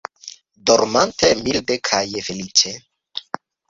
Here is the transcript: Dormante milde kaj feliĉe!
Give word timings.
Dormante 0.69 1.29
milde 1.43 1.79
kaj 1.93 2.03
feliĉe! 2.31 2.77